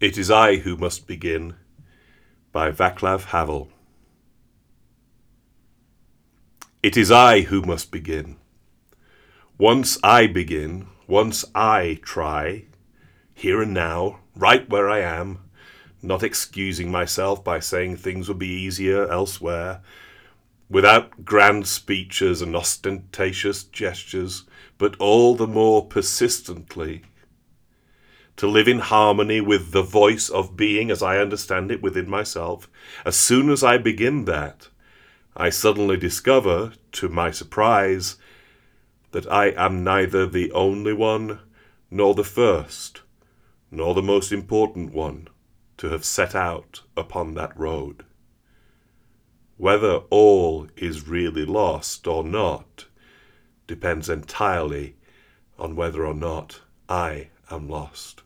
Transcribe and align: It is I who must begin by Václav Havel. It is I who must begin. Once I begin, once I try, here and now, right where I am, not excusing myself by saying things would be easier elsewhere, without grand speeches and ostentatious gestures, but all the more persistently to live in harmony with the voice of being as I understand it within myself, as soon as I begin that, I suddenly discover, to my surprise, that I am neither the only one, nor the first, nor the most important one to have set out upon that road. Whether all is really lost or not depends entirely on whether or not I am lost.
It 0.00 0.16
is 0.16 0.30
I 0.30 0.58
who 0.58 0.76
must 0.76 1.08
begin 1.08 1.56
by 2.52 2.70
Václav 2.70 3.24
Havel. 3.24 3.68
It 6.84 6.96
is 6.96 7.10
I 7.10 7.40
who 7.40 7.62
must 7.62 7.90
begin. 7.90 8.36
Once 9.58 9.98
I 10.04 10.28
begin, 10.28 10.86
once 11.08 11.44
I 11.52 11.98
try, 12.02 12.66
here 13.34 13.60
and 13.60 13.74
now, 13.74 14.20
right 14.36 14.70
where 14.70 14.88
I 14.88 15.00
am, 15.00 15.40
not 16.00 16.22
excusing 16.22 16.92
myself 16.92 17.42
by 17.42 17.58
saying 17.58 17.96
things 17.96 18.28
would 18.28 18.38
be 18.38 18.46
easier 18.46 19.10
elsewhere, 19.10 19.80
without 20.70 21.24
grand 21.24 21.66
speeches 21.66 22.40
and 22.40 22.54
ostentatious 22.54 23.64
gestures, 23.64 24.44
but 24.78 24.94
all 25.00 25.34
the 25.34 25.48
more 25.48 25.84
persistently 25.84 27.02
to 28.38 28.46
live 28.46 28.68
in 28.68 28.78
harmony 28.78 29.40
with 29.40 29.72
the 29.72 29.82
voice 29.82 30.28
of 30.28 30.56
being 30.56 30.90
as 30.92 31.02
I 31.02 31.18
understand 31.18 31.72
it 31.72 31.82
within 31.82 32.08
myself, 32.08 32.70
as 33.04 33.16
soon 33.16 33.50
as 33.50 33.64
I 33.64 33.78
begin 33.78 34.24
that, 34.26 34.68
I 35.36 35.50
suddenly 35.50 35.96
discover, 35.96 36.72
to 36.92 37.08
my 37.08 37.32
surprise, 37.32 38.16
that 39.10 39.30
I 39.30 39.46
am 39.50 39.82
neither 39.82 40.24
the 40.24 40.52
only 40.52 40.92
one, 40.92 41.40
nor 41.90 42.14
the 42.14 42.24
first, 42.24 43.02
nor 43.72 43.92
the 43.92 44.02
most 44.02 44.30
important 44.30 44.92
one 44.92 45.26
to 45.78 45.88
have 45.88 46.04
set 46.04 46.36
out 46.36 46.82
upon 46.96 47.34
that 47.34 47.58
road. 47.58 48.04
Whether 49.56 49.96
all 50.10 50.68
is 50.76 51.08
really 51.08 51.44
lost 51.44 52.06
or 52.06 52.22
not 52.22 52.86
depends 53.66 54.08
entirely 54.08 54.94
on 55.58 55.74
whether 55.74 56.06
or 56.06 56.14
not 56.14 56.60
I 56.88 57.30
am 57.50 57.68
lost. 57.68 58.22